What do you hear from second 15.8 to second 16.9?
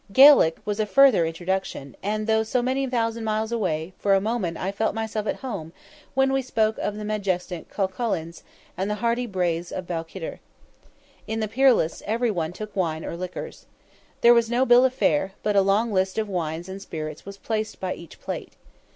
list of wines and